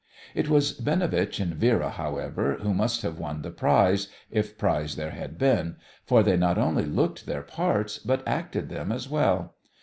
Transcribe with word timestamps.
It 0.33 0.49
was 0.49 0.73
Binovitch 0.73 1.39
and 1.39 1.53
Vera, 1.53 1.91
however, 1.91 2.55
who 2.59 2.73
must 2.73 3.03
have 3.03 3.19
won 3.19 3.43
the 3.43 3.51
prize, 3.51 4.07
if 4.31 4.57
prize 4.57 4.95
there 4.95 5.11
had 5.11 5.37
been, 5.37 5.75
for 6.07 6.23
they 6.23 6.37
not 6.37 6.57
only 6.57 6.85
looked 6.85 7.27
their 7.27 7.43
parts, 7.43 7.99
but 7.99 8.27
acted 8.27 8.69
them 8.69 8.91
as 8.91 9.07
well. 9.07 9.53